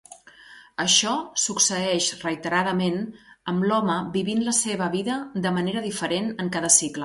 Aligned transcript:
Això 0.83 1.11
succeeix 1.41 2.07
reiteradament, 2.23 2.97
amb 3.53 3.69
l'home 3.73 3.99
vivint 4.19 4.43
la 4.51 4.57
seva 4.63 4.91
vida 4.99 5.19
de 5.49 5.55
manera 5.59 5.89
diferent 5.89 6.35
en 6.45 6.55
cada 6.57 6.77
cicle. 6.81 6.99